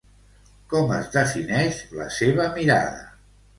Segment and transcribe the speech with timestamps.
[0.73, 3.07] Com es defineix la seva mirada?